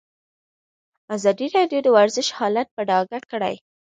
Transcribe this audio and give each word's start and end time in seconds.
ازادي 1.15 1.47
راډیو 1.57 1.79
د 1.83 1.87
ورزش 1.97 2.27
حالت 2.37 2.67
په 2.75 2.81
ډاګه 2.89 3.19
کړی. 3.31 3.55